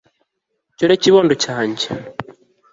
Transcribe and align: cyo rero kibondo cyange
cyo 0.75 0.83
rero 0.87 0.95
kibondo 1.03 1.33
cyange 1.43 1.85